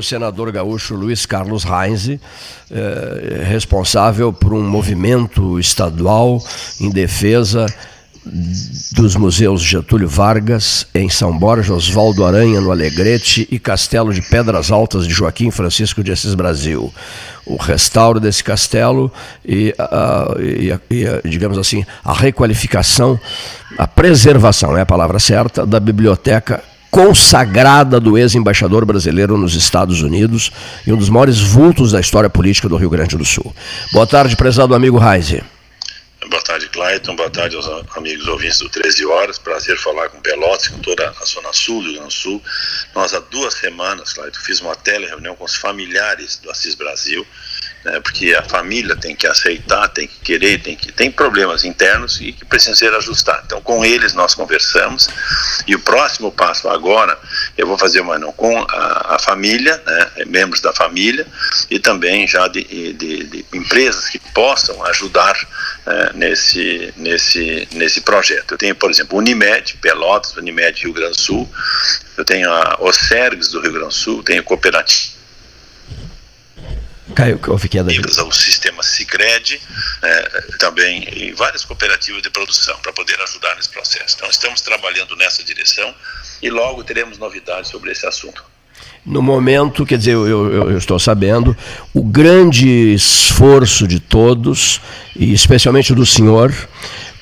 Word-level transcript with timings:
o 0.00 0.02
senador 0.02 0.50
gaúcho 0.50 0.94
Luiz 0.94 1.24
Carlos 1.26 1.62
Reins, 1.62 2.08
eh, 2.08 3.44
responsável 3.46 4.32
por 4.32 4.52
um 4.52 4.62
movimento 4.62 5.60
estadual 5.60 6.42
em 6.80 6.90
defesa 6.90 7.66
dos 8.92 9.16
museus 9.16 9.62
Getúlio 9.62 10.08
Vargas, 10.08 10.86
em 10.94 11.08
São 11.08 11.36
Borja, 11.36 11.72
Oswaldo 11.72 12.24
Aranha, 12.24 12.60
no 12.60 12.70
Alegrete, 12.70 13.48
e 13.50 13.58
Castelo 13.58 14.12
de 14.12 14.20
Pedras 14.20 14.70
Altas 14.70 15.06
de 15.06 15.12
Joaquim 15.12 15.50
Francisco 15.50 16.02
de 16.02 16.12
Assis 16.12 16.34
Brasil. 16.34 16.92
O 17.46 17.56
restauro 17.56 18.20
desse 18.20 18.44
castelo 18.44 19.10
e, 19.44 19.74
e, 20.38 20.94
e, 20.94 21.28
digamos 21.28 21.56
assim, 21.56 21.84
a 22.04 22.12
requalificação, 22.12 23.18
a 23.78 23.86
preservação, 23.86 24.76
é 24.76 24.82
a 24.82 24.86
palavra 24.86 25.18
certa, 25.18 25.64
da 25.64 25.80
biblioteca 25.80 26.62
consagrada 26.90 28.00
do 28.00 28.18
ex-embaixador 28.18 28.84
brasileiro 28.84 29.38
nos 29.38 29.54
Estados 29.54 30.02
Unidos 30.02 30.50
e 30.86 30.92
um 30.92 30.96
dos 30.96 31.08
maiores 31.08 31.40
vultos 31.40 31.92
da 31.92 32.00
história 32.00 32.28
política 32.28 32.68
do 32.68 32.76
Rio 32.76 32.90
Grande 32.90 33.16
do 33.16 33.24
Sul. 33.24 33.54
Boa 33.92 34.06
tarde, 34.06 34.36
prezado 34.36 34.74
amigo 34.74 34.98
Reise. 34.98 35.42
Boa 36.28 36.42
tarde, 36.42 36.68
Clayton. 36.68 37.16
Boa 37.16 37.30
tarde 37.30 37.56
aos 37.56 37.66
amigos 37.96 38.26
ouvintes 38.28 38.58
do 38.58 38.68
13 38.68 39.06
Horas. 39.06 39.38
Prazer 39.38 39.78
falar 39.78 40.10
com 40.10 40.20
Pelotas, 40.20 40.68
com 40.68 40.78
toda 40.78 41.08
a 41.08 41.24
Zona 41.24 41.52
Sul 41.52 41.80
do 41.82 41.88
Rio 41.88 41.98
Grande 41.98 42.14
do 42.14 42.20
Sul. 42.20 42.42
Nós, 42.94 43.14
há 43.14 43.20
duas 43.20 43.54
semanas, 43.54 44.12
Clayton, 44.12 44.38
fiz 44.40 44.60
uma 44.60 44.76
tele-reunião 44.76 45.34
com 45.34 45.44
os 45.44 45.56
familiares 45.56 46.36
do 46.36 46.50
Assis 46.50 46.74
Brasil, 46.74 47.26
né, 47.84 47.98
porque 48.00 48.34
a 48.34 48.42
família 48.42 48.94
tem 48.96 49.16
que 49.16 49.26
aceitar, 49.26 49.88
tem 49.88 50.06
que 50.06 50.20
querer, 50.20 50.60
tem 50.62 50.76
que 50.76 50.92
tem 50.92 51.10
problemas 51.10 51.64
internos 51.64 52.20
e 52.20 52.32
que 52.32 52.44
precisam 52.44 52.76
ser 52.76 52.92
ajustados. 52.94 53.29
Então, 53.50 53.60
com 53.60 53.84
eles 53.84 54.14
nós 54.14 54.32
conversamos 54.32 55.08
e 55.66 55.74
o 55.74 55.80
próximo 55.80 56.30
passo 56.30 56.68
agora, 56.68 57.18
eu 57.58 57.66
vou 57.66 57.76
fazer 57.76 58.00
uma 58.00 58.12
reunião 58.12 58.32
com 58.32 58.56
a, 58.60 59.16
a 59.16 59.18
família, 59.18 59.82
né, 59.84 60.24
membros 60.26 60.60
da 60.60 60.72
família 60.72 61.26
e 61.68 61.80
também 61.80 62.28
já 62.28 62.46
de, 62.46 62.62
de, 62.92 63.24
de 63.24 63.44
empresas 63.52 64.08
que 64.08 64.20
possam 64.32 64.84
ajudar 64.86 65.36
é, 65.84 66.12
nesse, 66.14 66.94
nesse, 66.96 67.68
nesse 67.72 68.02
projeto. 68.02 68.52
Eu 68.52 68.58
tenho, 68.58 68.74
por 68.76 68.88
exemplo, 68.88 69.18
Unimed, 69.18 69.78
Pelotas, 69.78 70.36
Unimed 70.36 70.80
Rio 70.80 70.92
Grande 70.92 71.16
do 71.16 71.20
Sul, 71.20 71.52
eu 72.16 72.24
tenho 72.24 72.48
a 72.52 72.76
Osergs 72.78 73.50
do 73.50 73.60
Rio 73.60 73.72
Grande 73.72 73.88
do 73.88 73.94
Sul, 73.94 74.22
tenho 74.22 74.44
cooperativa 74.44 75.19
Houve 77.48 77.68
queda. 77.68 77.90
O 78.26 78.32
sistema 78.32 78.82
Cicred, 78.82 79.60
é, 80.02 80.42
também 80.58 81.04
em 81.04 81.34
várias 81.34 81.64
cooperativas 81.64 82.22
de 82.22 82.30
produção, 82.30 82.78
para 82.80 82.92
poder 82.92 83.20
ajudar 83.22 83.54
nesse 83.56 83.68
processo. 83.68 84.16
Então, 84.16 84.28
estamos 84.30 84.60
trabalhando 84.60 85.16
nessa 85.16 85.42
direção 85.42 85.94
e 86.42 86.50
logo 86.50 86.84
teremos 86.84 87.18
novidades 87.18 87.70
sobre 87.70 87.92
esse 87.92 88.06
assunto. 88.06 88.44
No 89.04 89.22
momento, 89.22 89.86
quer 89.86 89.98
dizer, 89.98 90.12
eu, 90.12 90.26
eu, 90.26 90.70
eu, 90.70 90.78
estou 90.78 90.98
sabendo, 90.98 91.56
o 91.94 92.02
grande 92.02 92.94
esforço 92.94 93.86
de 93.86 93.98
todos, 93.98 94.80
e 95.16 95.32
especialmente 95.32 95.94
do 95.94 96.04
senhor, 96.04 96.54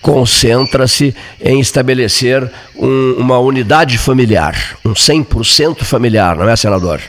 concentra-se 0.03 1.15
em 1.41 1.61
estabelecer 1.61 2.51
um, 2.77 3.15
uma 3.19 3.39
unidade 3.39 3.97
familiar, 3.97 4.77
um 4.85 4.93
100% 4.93 5.85
familiar, 5.85 6.37
não 6.37 6.49
é, 6.49 6.57
senador? 6.57 7.01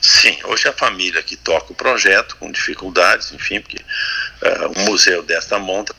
Sim, 0.00 0.36
hoje 0.64 0.68
a 0.68 0.72
família 0.72 1.22
que 1.22 1.36
toca 1.36 1.72
o 1.72 1.76
projeto, 1.76 2.36
com 2.36 2.50
dificuldades, 2.50 3.32
enfim, 3.32 3.60
porque 3.60 3.78
uh, 3.78 4.80
um 4.80 4.84
museu 4.86 5.22
desta 5.22 5.58
monta 5.58 5.94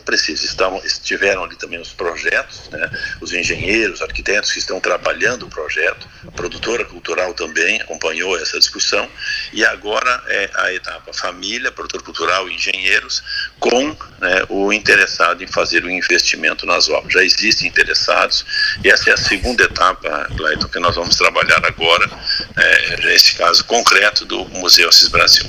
precisa. 0.00 0.44
Estão, 0.44 0.80
estiveram 0.84 1.44
ali 1.44 1.56
também 1.56 1.80
os 1.80 1.92
projetos, 1.92 2.68
né, 2.70 2.90
os 3.20 3.32
engenheiros, 3.32 4.02
arquitetos 4.02 4.52
que 4.52 4.58
estão 4.58 4.80
trabalhando 4.80 5.46
o 5.46 5.48
projeto, 5.48 6.06
a 6.26 6.30
produtora 6.30 6.84
cultural 6.84 7.34
também 7.34 7.80
acompanhou 7.80 8.38
essa 8.38 8.58
discussão, 8.58 9.08
e 9.52 9.64
agora 9.64 10.22
é 10.28 10.50
a 10.54 10.72
etapa 10.72 11.12
família, 11.12 11.70
produtor 11.70 12.02
cultural 12.02 12.48
e 12.48 12.54
engenheiros, 12.54 13.22
com 13.58 13.96
né, 14.20 14.44
o 14.48 14.72
interessado 14.72 15.42
em 15.42 15.46
fazer 15.46 15.84
o 15.84 15.90
investimento 15.90 16.66
nas 16.66 16.88
obras. 16.88 17.12
Já 17.12 17.22
existem 17.22 17.68
interessados, 17.68 18.44
e 18.84 18.90
essa 18.90 19.10
é 19.10 19.12
a 19.12 19.16
segunda 19.16 19.64
etapa, 19.64 20.28
Cleiton, 20.36 20.68
que 20.68 20.78
nós 20.78 20.94
vamos 20.94 21.16
trabalhar 21.16 21.64
agora, 21.64 22.08
é, 22.56 22.96
nesse 23.04 23.34
caso 23.36 23.64
concreto 23.64 24.24
do 24.24 24.44
Museu 24.46 24.88
Assis 24.88 25.08
Brasil. 25.08 25.44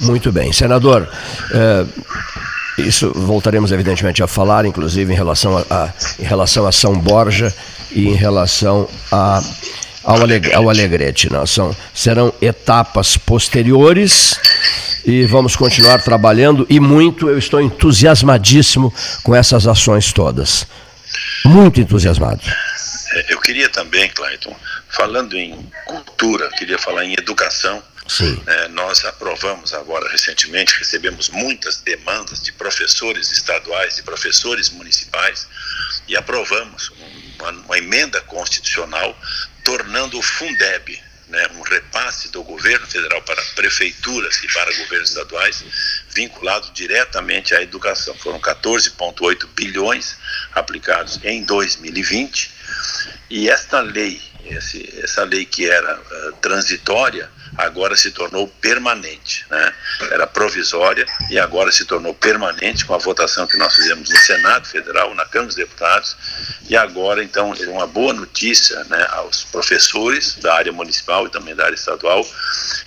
Muito 0.00 0.30
bem. 0.30 0.52
Senador, 0.52 1.08
é, 1.50 1.86
isso 2.78 3.12
voltaremos 3.14 3.72
evidentemente 3.72 4.22
a 4.22 4.26
falar, 4.26 4.64
inclusive 4.66 5.12
em 5.12 5.16
relação 5.16 5.56
a, 5.56 5.64
a 5.70 5.92
em 6.18 6.24
relação 6.24 6.66
a 6.66 6.72
São 6.72 6.98
Borja 6.98 7.52
e 7.90 8.06
em 8.08 8.14
relação 8.14 8.88
a, 9.10 9.42
ao, 10.04 10.20
Alegre, 10.20 10.52
ao 10.52 10.68
Alegrete. 10.68 11.32
Não? 11.32 11.46
São, 11.46 11.74
serão 11.94 12.32
etapas 12.40 13.16
posteriores 13.16 14.38
e 15.04 15.24
vamos 15.24 15.56
continuar 15.56 16.02
trabalhando 16.02 16.66
e 16.68 16.78
muito. 16.78 17.28
Eu 17.28 17.38
estou 17.38 17.60
entusiasmadíssimo 17.60 18.92
com 19.22 19.34
essas 19.34 19.66
ações 19.66 20.12
todas. 20.12 20.66
Muito 21.44 21.80
entusiasmado. 21.80 22.42
É, 23.14 23.32
eu 23.32 23.40
queria 23.40 23.68
também, 23.68 24.10
Clayton, 24.10 24.54
falando 24.88 25.36
em 25.36 25.56
cultura, 25.86 26.50
queria 26.58 26.78
falar 26.78 27.04
em 27.04 27.14
educação 27.14 27.82
é, 28.46 28.68
nós 28.68 29.04
aprovamos 29.04 29.72
agora 29.74 30.08
recentemente, 30.10 30.78
recebemos 30.78 31.28
muitas 31.28 31.78
demandas 31.78 32.40
de 32.40 32.52
professores 32.52 33.32
estaduais 33.32 33.98
e 33.98 34.02
professores 34.02 34.70
municipais 34.70 35.46
e 36.06 36.16
aprovamos 36.16 36.90
uma, 37.38 37.50
uma 37.50 37.78
emenda 37.78 38.20
constitucional 38.22 39.18
tornando 39.64 40.18
o 40.18 40.22
Fundeb 40.22 41.02
né, 41.28 41.48
um 41.56 41.62
repasse 41.62 42.28
do 42.30 42.42
governo 42.42 42.86
federal 42.86 43.20
para 43.22 43.42
prefeituras 43.54 44.36
e 44.42 44.48
para 44.52 44.72
governos 44.76 45.08
estaduais 45.10 45.64
vinculado 46.10 46.70
diretamente 46.72 47.54
à 47.54 47.62
educação. 47.62 48.14
Foram 48.18 48.40
14,8 48.40 49.46
bilhões 49.54 50.16
aplicados 50.54 51.18
em 51.24 51.44
2020 51.44 52.50
e 53.28 53.48
esta 53.48 53.80
lei, 53.80 54.20
esse, 54.44 55.00
essa 55.02 55.24
lei 55.24 55.44
que 55.44 55.68
era 55.68 55.98
uh, 55.98 56.32
transitória, 56.40 57.28
agora 57.56 57.96
se 57.96 58.10
tornou 58.10 58.46
permanente. 58.48 59.46
Né? 59.50 59.74
Era 60.10 60.26
provisória 60.26 61.06
e 61.30 61.38
agora 61.38 61.72
se 61.72 61.84
tornou 61.84 62.14
permanente 62.14 62.84
com 62.84 62.94
a 62.94 62.98
votação 62.98 63.46
que 63.46 63.56
nós 63.56 63.74
fizemos 63.74 64.08
no 64.08 64.16
Senado 64.16 64.66
Federal, 64.66 65.14
na 65.14 65.24
Câmara 65.24 65.46
dos 65.46 65.56
Deputados. 65.56 66.16
E 66.68 66.76
agora, 66.76 67.22
então, 67.22 67.54
é 67.54 67.66
uma 67.68 67.86
boa 67.86 68.12
notícia 68.12 68.82
né, 68.84 69.06
aos 69.10 69.44
professores 69.44 70.36
da 70.36 70.54
área 70.54 70.72
municipal 70.72 71.26
e 71.26 71.30
também 71.30 71.54
da 71.54 71.64
área 71.64 71.74
estadual. 71.74 72.26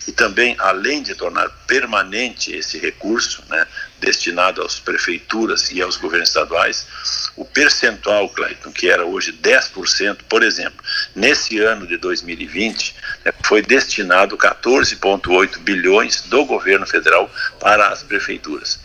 E 0.07 0.11
também, 0.11 0.55
além 0.59 1.01
de 1.01 1.15
tornar 1.15 1.49
permanente 1.65 2.51
esse 2.51 2.77
recurso, 2.77 3.43
né, 3.49 3.65
destinado 3.99 4.61
às 4.61 4.79
prefeituras 4.79 5.71
e 5.71 5.81
aos 5.81 5.97
governos 5.97 6.29
estaduais, 6.29 6.87
o 7.35 7.45
percentual, 7.45 8.29
Clayton, 8.29 8.71
que 8.71 8.89
era 8.89 9.05
hoje 9.05 9.31
10%, 9.31 10.19
por 10.27 10.43
exemplo, 10.43 10.83
nesse 11.15 11.59
ano 11.59 11.87
de 11.87 11.97
2020, 11.97 12.95
né, 13.25 13.33
foi 13.43 13.61
destinado 13.61 14.37
14,8 14.37 15.59
bilhões 15.59 16.21
do 16.23 16.45
governo 16.45 16.85
federal 16.85 17.29
para 17.59 17.89
as 17.89 18.03
prefeituras. 18.03 18.79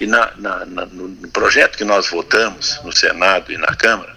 E 0.00 0.06
na, 0.06 0.32
na, 0.36 0.64
na, 0.64 0.86
no 0.86 1.28
projeto 1.28 1.76
que 1.76 1.84
nós 1.84 2.08
votamos 2.08 2.80
no 2.82 2.92
Senado 2.92 3.52
e 3.52 3.56
na 3.56 3.74
Câmara, 3.74 4.14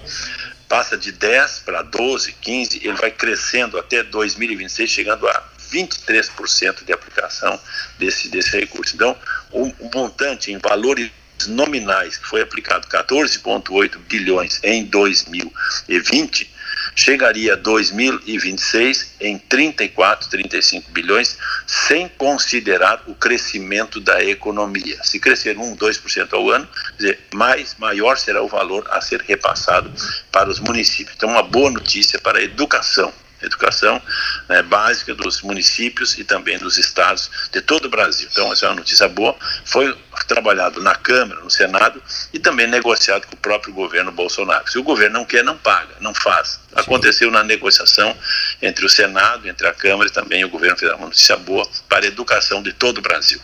passa 0.67 0.97
de 0.97 1.11
10 1.11 1.59
para 1.59 1.81
12, 1.81 2.33
15, 2.33 2.81
ele 2.83 2.97
vai 2.97 3.11
crescendo 3.11 3.77
até 3.77 4.03
2026, 4.03 4.89
chegando 4.89 5.27
a 5.27 5.43
23% 5.71 6.83
de 6.85 6.93
aplicação 6.93 7.59
desse, 7.97 8.29
desse 8.29 8.57
recurso. 8.57 8.95
Então, 8.95 9.17
o, 9.51 9.67
o 9.79 9.91
montante 9.93 10.51
em 10.51 10.57
valores 10.57 11.11
nominais, 11.47 12.17
que 12.17 12.25
foi 12.25 12.41
aplicado 12.41 12.87
14,8 12.87 13.97
bilhões 14.07 14.59
em 14.63 14.85
2020, 14.85 16.51
chegaria 16.97 17.53
a 17.53 17.55
2026 17.55 19.13
em 19.21 19.37
34, 19.37 20.29
35 20.29 20.91
bilhões, 20.91 21.37
sem 21.67 22.09
considerar 22.09 23.03
o 23.05 23.13
crescimento 23.13 23.99
da 23.99 24.23
economia. 24.23 24.97
Se 25.03 25.19
crescer 25.19 25.55
1, 25.55 25.77
2% 25.77 26.33
ao 26.33 26.49
ano, 26.49 26.67
dizer, 26.97 27.19
mais, 27.35 27.75
maior 27.77 28.17
será 28.17 28.41
o 28.41 28.47
valor 28.47 28.83
a 28.89 28.99
ser 28.99 29.21
repassado 29.21 29.93
para 30.31 30.49
os 30.49 30.59
municípios. 30.59 31.15
Então, 31.15 31.29
uma 31.29 31.43
boa 31.43 31.69
notícia 31.69 32.19
para 32.19 32.39
a 32.39 32.43
educação 32.43 33.13
educação 33.39 34.01
né, 34.49 34.63
básica 34.63 35.13
dos 35.13 35.43
municípios 35.43 36.17
e 36.17 36.23
também 36.23 36.57
dos 36.57 36.77
estados 36.79 37.29
de 37.51 37.61
todo 37.61 37.85
o 37.85 37.89
Brasil. 37.89 38.27
Então, 38.31 38.51
essa 38.51 38.65
é 38.65 38.69
uma 38.69 38.77
notícia 38.77 39.07
boa. 39.07 39.35
Foi 39.63 39.95
trabalhado 40.27 40.81
na 40.81 40.93
Câmara, 40.95 41.41
no 41.41 41.49
Senado 41.49 42.01
e 42.33 42.39
também 42.39 42.67
negociado 42.67 43.25
com 43.25 43.33
o 43.33 43.37
próprio 43.37 43.73
governo 43.73 44.11
Bolsonaro. 44.11 44.69
Se 44.69 44.77
o 44.77 44.83
governo 44.83 45.19
não 45.19 45.25
quer, 45.25 45.43
não 45.43 45.57
paga, 45.57 45.95
não 45.99 46.13
faz. 46.13 46.59
Aconteceu 46.75 47.31
na 47.31 47.43
negociação 47.43 48.15
entre 48.61 48.85
o 48.85 48.89
Senado, 48.89 49.47
entre 49.47 49.67
a 49.67 49.73
Câmara 49.73 50.09
e 50.09 50.13
também 50.13 50.43
o 50.43 50.49
governo 50.49 50.77
federal. 50.77 50.99
Uma 50.99 51.07
notícia 51.07 51.37
boa 51.37 51.67
para 51.87 52.05
a 52.05 52.07
educação 52.07 52.61
de 52.61 52.73
todo 52.73 52.99
o 52.99 53.01
Brasil. 53.01 53.39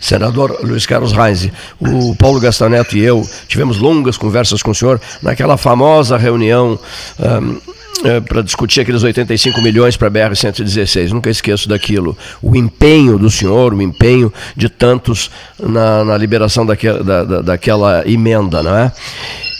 Senador 0.00 0.58
Luiz 0.64 0.84
Carlos 0.84 1.12
Reis, 1.12 1.48
o 1.78 2.16
Paulo 2.16 2.40
Gastaneto 2.40 2.96
e 2.96 3.04
eu 3.04 3.22
tivemos 3.46 3.78
longas 3.78 4.16
conversas 4.16 4.60
com 4.60 4.72
o 4.72 4.74
senhor 4.74 5.00
naquela 5.22 5.56
famosa 5.56 6.16
reunião 6.16 6.78
um, 7.20 7.60
é, 8.04 8.20
para 8.20 8.42
discutir 8.42 8.80
aqueles 8.80 9.02
85 9.02 9.60
milhões 9.60 9.96
para 9.96 10.08
a 10.08 10.10
BR-116. 10.10 11.10
Nunca 11.10 11.30
esqueço 11.30 11.68
daquilo. 11.68 12.16
O 12.42 12.56
empenho 12.56 13.18
do 13.18 13.30
senhor, 13.30 13.72
o 13.74 13.82
empenho 13.82 14.32
de 14.56 14.68
tantos 14.68 15.30
na, 15.58 16.04
na 16.04 16.18
liberação 16.18 16.66
daquela, 16.66 17.02
da, 17.02 17.24
da, 17.24 17.40
daquela 17.40 18.08
emenda, 18.08 18.62
não 18.62 18.76
é? 18.76 18.92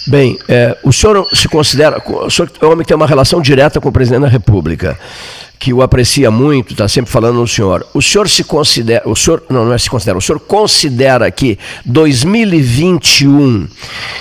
Bem, 0.06 0.36
é, 0.48 0.76
o 0.82 0.92
senhor 0.92 1.26
se 1.32 1.48
considera. 1.48 2.02
O 2.04 2.28
senhor 2.28 2.50
é 2.60 2.66
um 2.66 2.72
homem 2.72 2.80
que 2.80 2.88
tem 2.88 2.96
uma 2.96 3.06
relação 3.06 3.40
direta 3.40 3.80
com 3.80 3.88
o 3.88 3.92
presidente 3.92 4.22
da 4.22 4.28
República 4.28 4.98
que 5.62 5.72
o 5.72 5.80
aprecia 5.80 6.28
muito, 6.28 6.72
está 6.72 6.88
sempre 6.88 7.08
falando 7.08 7.36
no 7.36 7.46
senhor. 7.46 7.86
O 7.94 8.02
senhor 8.02 8.28
se 8.28 8.42
considera, 8.42 9.08
o 9.08 9.14
senhor, 9.14 9.44
não, 9.48 9.64
não 9.64 9.72
é 9.72 9.78
se 9.78 9.88
considera, 9.88 10.18
o 10.18 10.20
senhor 10.20 10.40
considera 10.40 11.30
que 11.30 11.56
2021 11.84 13.68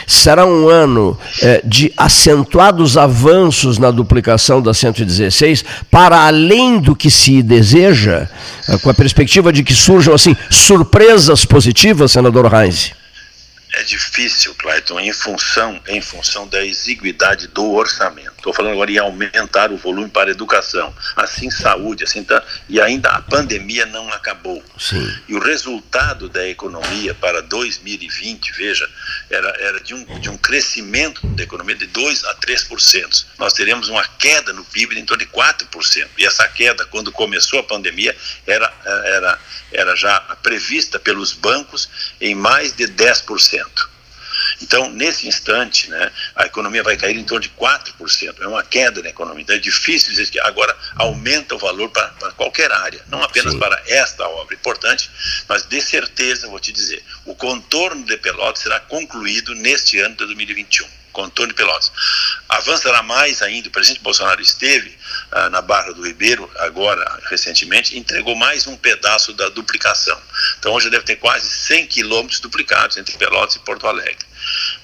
será 0.06 0.46
um 0.46 0.70
ano 0.70 1.18
é, 1.42 1.60
de 1.66 1.92
acentuados 1.98 2.96
avanços 2.96 3.80
na 3.80 3.90
duplicação 3.90 4.62
da 4.62 4.72
116, 4.72 5.66
para 5.90 6.28
além 6.28 6.78
do 6.78 6.96
que 6.96 7.10
se 7.10 7.42
deseja, 7.42 8.30
é, 8.70 8.78
com 8.78 8.92
a 8.92 8.94
perspectiva 8.94 9.52
de 9.52 9.64
que 9.64 9.74
surjam 9.74 10.14
assim 10.14 10.38
surpresas 10.48 11.44
positivas, 11.44 12.12
senador 12.12 12.54
Heinz? 12.54 12.92
é 13.74 13.84
difícil, 13.84 14.54
Clayton, 14.56 15.00
em 15.00 15.14
função, 15.14 15.82
em 15.88 16.02
função 16.02 16.48
da 16.48 16.64
exiguidade 16.64 17.48
do 17.48 17.72
orçamento. 17.72 18.31
Estou 18.42 18.54
falando 18.54 18.74
agora 18.74 18.92
em 18.92 18.98
aumentar 18.98 19.72
o 19.72 19.78
volume 19.78 20.10
para 20.10 20.32
a 20.32 20.32
educação, 20.32 20.92
assim 21.16 21.52
saúde, 21.52 22.04
assim 22.04 22.24
tá, 22.24 22.44
e 22.68 22.82
ainda 22.82 23.08
a 23.10 23.22
pandemia 23.22 23.86
não 23.86 24.12
acabou. 24.12 24.64
Sim. 24.80 25.16
E 25.28 25.36
o 25.36 25.40
resultado 25.40 26.28
da 26.28 26.48
economia 26.48 27.14
para 27.14 27.44
2020, 27.44 28.52
veja, 28.54 28.90
era, 29.30 29.48
era 29.60 29.80
de, 29.82 29.94
um, 29.94 30.20
de 30.20 30.28
um 30.28 30.38
crescimento 30.38 31.26
da 31.28 31.44
economia 31.44 31.76
de 31.76 31.86
2 31.86 32.24
a 32.24 32.36
3%. 32.38 33.26
Nós 33.38 33.54
teremos 33.54 33.90
uma 33.90 34.04
queda 34.04 34.52
no 34.54 34.66
PIB 34.66 35.00
em 35.00 35.06
torno 35.06 35.24
de 35.24 35.32
4%. 35.32 36.08
E 36.18 36.26
essa 36.26 36.48
queda, 36.48 36.84
quando 36.88 37.12
começou 37.12 37.60
a 37.60 37.64
pandemia, 37.64 38.18
era, 38.48 38.74
era, 38.84 39.40
era 39.72 39.96
já 39.96 40.20
prevista 40.42 41.00
pelos 41.00 41.32
bancos 41.32 41.88
em 42.20 42.34
mais 42.34 42.74
de 42.76 42.88
10%. 42.88 43.91
Então, 44.62 44.90
nesse 44.90 45.28
instante, 45.28 45.90
né, 45.90 46.12
a 46.36 46.46
economia 46.46 46.84
vai 46.84 46.96
cair 46.96 47.18
em 47.18 47.24
torno 47.24 47.42
de 47.42 47.50
4%. 47.50 48.42
É 48.42 48.48
uma 48.48 48.64
queda 48.64 49.02
na 49.02 49.10
economia. 49.10 49.42
Então, 49.42 49.56
é 49.56 49.60
difícil 49.60 50.10
dizer 50.12 50.30
que 50.30 50.40
agora 50.40 50.76
aumenta 50.96 51.56
o 51.56 51.58
valor 51.58 51.90
para, 51.90 52.08
para 52.10 52.32
qualquer 52.34 52.72
área, 52.72 53.02
não 53.08 53.24
apenas 53.24 53.54
Sim. 53.54 53.60
para 53.60 53.82
esta 53.88 54.28
obra 54.28 54.56
importante, 54.56 55.10
mas 55.48 55.66
de 55.66 55.82
certeza, 55.82 56.48
vou 56.48 56.60
te 56.60 56.72
dizer, 56.72 57.04
o 57.26 57.36
contorno 57.36 58.06
de 58.06 58.18
Pelotas 58.18 58.64
será 58.64 58.80
concluído 58.80 59.56
neste 59.56 60.00
ano 60.00 60.12
de 60.12 60.26
2021 60.26 61.01
com 61.12 61.24
Antônio 61.24 61.56
Pelotas. 61.56 61.92
Avançará 62.50 63.02
mais 63.04 63.42
ainda, 63.42 63.68
o 63.68 63.72
presidente 63.72 64.02
Bolsonaro 64.02 64.42
esteve 64.42 64.98
ah, 65.32 65.50
na 65.50 65.62
Barra 65.62 65.94
do 65.94 66.06
Ribeiro, 66.06 66.50
agora, 66.58 67.20
recentemente, 67.30 67.98
entregou 67.98 68.36
mais 68.36 68.68
um 68.68 68.76
pedaço 68.76 69.34
da 69.34 69.50
duplicação. 69.50 70.20
Então 70.60 70.74
hoje 70.74 70.90
deve 70.90 71.06
ter 71.06 71.16
quase 71.18 71.50
100 71.50 71.88
quilômetros 71.88 72.40
duplicados 72.40 72.98
entre 72.98 73.18
Pelotas 73.18 73.56
e 73.56 73.60
Porto 73.60 73.88
Alegre. 73.88 74.32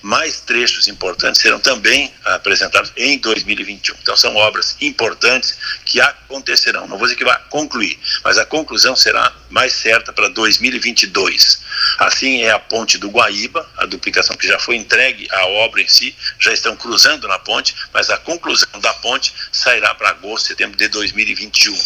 Mais 0.01 0.39
trechos 0.41 0.87
importantes 0.87 1.41
serão 1.41 1.59
também 1.59 2.13
apresentados 2.23 2.91
em 2.95 3.17
2021. 3.17 3.95
Então 4.01 4.15
são 4.15 4.35
obras 4.35 4.77
importantes 4.79 5.57
que 5.83 5.99
acontecerão. 5.99 6.87
Não 6.87 6.97
vou 6.97 7.07
dizer 7.07 7.17
que 7.17 7.25
vai 7.25 7.39
concluir, 7.49 7.99
mas 8.23 8.37
a 8.37 8.45
conclusão 8.45 8.95
será 8.95 9.33
mais 9.49 9.73
certa 9.73 10.13
para 10.13 10.27
2022. 10.29 11.59
Assim 11.99 12.41
é 12.41 12.51
a 12.51 12.59
ponte 12.59 12.97
do 12.97 13.09
Guaíba, 13.09 13.67
a 13.77 13.85
duplicação 13.85 14.35
que 14.35 14.47
já 14.47 14.59
foi 14.59 14.75
entregue, 14.75 15.27
a 15.31 15.45
obra 15.47 15.81
em 15.81 15.87
si, 15.87 16.15
já 16.39 16.53
estão 16.53 16.75
cruzando 16.75 17.27
na 17.27 17.39
ponte, 17.39 17.75
mas 17.93 18.09
a 18.09 18.17
conclusão 18.17 18.79
da 18.79 18.93
ponte 18.95 19.33
sairá 19.51 19.93
para 19.95 20.09
agosto, 20.09 20.47
setembro 20.47 20.77
de 20.77 20.87
2021. 20.87 21.77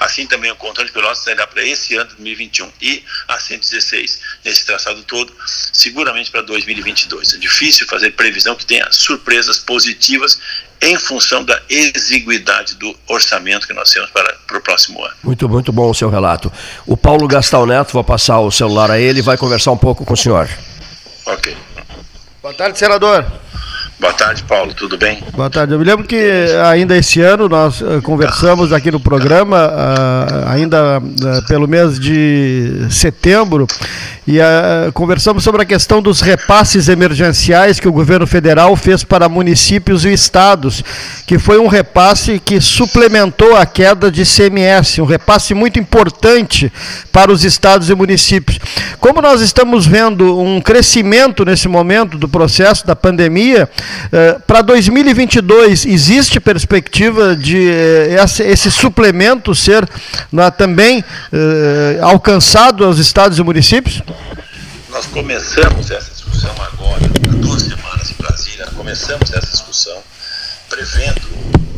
Assim 0.00 0.26
também 0.26 0.50
o 0.50 0.56
controle 0.56 0.88
de 0.88 0.92
Pelotas 0.92 1.18
sairá 1.18 1.46
para 1.46 1.62
esse 1.62 1.94
ano 1.94 2.10
de 2.10 2.16
2021 2.16 2.72
e 2.80 3.04
a 3.26 3.38
116 3.38 4.20
nesse 4.44 4.64
traçado 4.66 5.02
todo, 5.04 5.34
seguramente 5.72 6.30
para 6.30 6.42
2022. 6.42 7.34
É 7.34 7.38
difícil 7.38 7.86
fazer 7.86 8.12
previsão 8.12 8.54
que 8.54 8.66
tenha 8.66 8.90
surpresas 8.92 9.58
positivas 9.58 10.38
em 10.80 10.96
função 10.96 11.44
da 11.44 11.60
exiguidade 11.68 12.74
do 12.76 12.94
orçamento 13.08 13.66
que 13.66 13.72
nós 13.72 13.90
temos 13.90 14.10
para, 14.10 14.32
para 14.46 14.58
o 14.58 14.60
próximo 14.60 15.02
ano. 15.04 15.14
Muito, 15.22 15.48
muito 15.48 15.72
bom 15.72 15.90
o 15.90 15.94
seu 15.94 16.08
relato. 16.08 16.52
O 16.86 16.96
Paulo 16.96 17.26
Gastal 17.26 17.66
Neto, 17.66 17.92
vou 17.92 18.04
passar 18.04 18.40
o 18.40 18.50
celular 18.50 18.90
a 18.90 18.98
ele 18.98 19.18
e 19.18 19.22
vai 19.22 19.36
conversar 19.36 19.72
um 19.72 19.76
pouco 19.76 20.04
com 20.04 20.14
o 20.14 20.16
senhor. 20.16 20.48
Ok. 21.26 21.56
Boa 22.40 22.54
tarde, 22.54 22.78
senador. 22.78 23.26
Boa 24.00 24.12
tarde, 24.12 24.44
Paulo. 24.44 24.72
Tudo 24.74 24.96
bem? 24.96 25.24
Boa 25.34 25.50
tarde. 25.50 25.72
Eu 25.72 25.78
me 25.78 25.84
lembro 25.84 26.06
que 26.06 26.16
ainda 26.70 26.96
esse 26.96 27.20
ano 27.20 27.48
nós 27.48 27.80
uh, 27.80 28.00
conversamos 28.00 28.72
aqui 28.72 28.92
no 28.92 29.00
programa, 29.00 29.66
uh, 29.66 30.48
ainda 30.48 31.00
uh, 31.00 31.46
pelo 31.48 31.66
mês 31.66 31.98
de 31.98 32.86
setembro, 32.90 33.66
e 34.24 34.38
uh, 34.38 34.92
conversamos 34.92 35.42
sobre 35.42 35.62
a 35.62 35.64
questão 35.64 36.00
dos 36.00 36.20
repasses 36.20 36.86
emergenciais 36.88 37.80
que 37.80 37.88
o 37.88 37.92
governo 37.92 38.26
federal 38.26 38.76
fez 38.76 39.02
para 39.02 39.28
municípios 39.28 40.04
e 40.04 40.12
estados, 40.12 40.84
que 41.26 41.38
foi 41.38 41.58
um 41.58 41.66
repasse 41.66 42.38
que 42.38 42.60
suplementou 42.60 43.56
a 43.56 43.66
queda 43.66 44.12
de 44.12 44.24
CMS, 44.24 45.00
um 45.00 45.06
repasse 45.06 45.54
muito 45.54 45.78
importante 45.80 46.70
para 47.10 47.32
os 47.32 47.42
estados 47.42 47.90
e 47.90 47.94
municípios. 47.94 48.60
Como 49.00 49.22
nós 49.22 49.40
estamos 49.40 49.86
vendo 49.86 50.38
um 50.38 50.60
crescimento 50.60 51.44
nesse 51.44 51.66
momento 51.66 52.18
do 52.18 52.28
processo 52.28 52.86
da 52.86 52.94
pandemia, 52.94 53.68
uh, 54.06 54.40
para 54.46 54.62
2022 54.62 55.86
existe 55.86 56.40
perspectiva 56.40 57.34
de 57.36 57.68
uh, 57.68 58.42
esse 58.42 58.70
suplemento 58.70 59.54
ser 59.54 59.88
também 60.56 61.04
alcançado 62.02 62.84
aos 62.84 62.98
estados 62.98 63.38
e 63.38 63.42
municípios? 63.42 64.02
Nós 64.90 65.06
começamos 65.06 65.90
essa 65.90 66.10
discussão 66.10 66.54
agora, 66.72 67.04
há 67.28 67.34
duas 67.36 67.62
semanas 67.62 68.10
em 68.10 68.14
Brasília, 68.14 68.66
começamos 68.76 69.32
essa 69.32 69.46
discussão 69.46 70.02
prevendo 70.68 71.22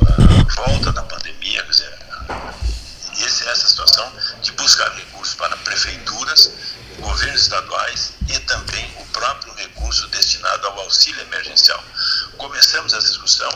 a 0.07 0.67
volta 0.67 0.93
da 0.93 1.03
pandemia, 1.03 1.63
quer 1.63 1.71
dizer, 1.71 2.01
essa 3.51 3.69
situação 3.69 4.11
de 4.43 4.53
buscar 4.53 4.89
recursos 4.95 5.35
para 5.35 5.57
prefeituras, 5.59 6.53
governos 7.01 7.43
estaduais 7.43 8.13
e 8.29 8.39
também 8.41 8.91
o 9.01 9.05
próprio 9.07 9.53
recurso 9.55 10.07
destinado 10.09 10.67
ao 10.69 10.81
auxílio 10.81 11.21
emergencial. 11.23 11.83
Começamos 12.41 12.95
essa 12.95 13.07
discussão 13.07 13.51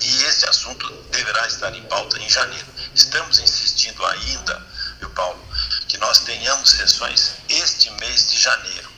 e 0.00 0.22
esse 0.22 0.48
assunto 0.48 0.88
deverá 1.10 1.44
estar 1.48 1.74
em 1.74 1.82
pauta 1.86 2.16
em 2.20 2.30
janeiro. 2.30 2.66
Estamos 2.94 3.40
insistindo 3.40 4.06
ainda, 4.06 4.64
viu, 5.00 5.10
Paulo, 5.10 5.44
que 5.88 5.98
nós 5.98 6.20
tenhamos 6.20 6.70
sessões 6.70 7.32
este 7.48 7.90
mês 7.94 8.30
de 8.30 8.38
janeiro. 8.38 8.88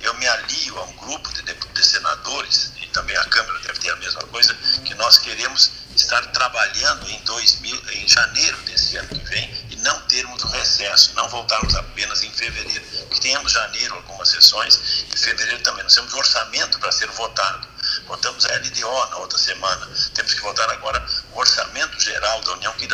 Eu 0.00 0.14
me 0.14 0.26
alio 0.26 0.78
a 0.78 0.84
um 0.84 0.96
grupo 0.96 1.30
de, 1.30 1.42
de 1.42 1.84
senadores, 1.84 2.72
e 2.80 2.86
também 2.86 3.14
a 3.18 3.24
Câmara 3.24 3.58
deve 3.58 3.78
ter 3.80 3.90
a 3.90 3.96
mesma 3.96 4.22
coisa, 4.22 4.54
que 4.82 4.94
nós 4.94 5.18
queremos 5.18 5.70
estar 5.94 6.22
trabalhando 6.32 7.06
em, 7.10 7.20
2000, 7.22 7.82
em 7.92 8.08
janeiro 8.08 8.56
desse 8.62 8.96
ano 8.96 9.08
que 9.10 9.28
vem 9.28 9.66
e 9.68 9.76
não 9.76 10.00
termos 10.06 10.42
o 10.42 10.48
recesso, 10.48 11.12
não 11.14 11.28
voltarmos 11.28 11.74
apenas 11.74 12.22
em 12.22 12.32
fevereiro. 12.32 12.82
Tenhamos 13.20 13.52
janeiro 13.52 13.94
algumas 13.94 14.30
sessões 14.30 15.04
e 15.12 15.18
fevereiro 15.18 15.62
também. 15.62 15.82
Nós 15.82 15.94
temos 15.94 16.14
orçamento 16.14 16.78
para 16.78 16.90
ser 16.92 17.10
votado. 17.10 17.75
Votamos 18.06 18.44
a 18.46 18.54
LDO 18.56 19.10
na 19.10 19.16
outra 19.16 19.38
semana. 19.38 19.88
Temos 20.14 20.34
que 20.34 20.40
votar 20.40 20.70
agora 20.70 21.04
o 21.32 21.38
orçamento 21.38 22.00
geral 22.00 22.40
da 22.42 22.52
União, 22.52 22.72
que 22.74 22.88